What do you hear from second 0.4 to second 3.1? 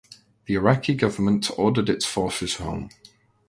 The Iraqi government ordered its forces home.